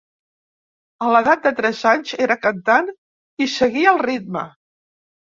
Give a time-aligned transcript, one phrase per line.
[1.07, 2.89] A l'edat de tres anys ja era cantant
[3.47, 4.43] i seguia el ritme.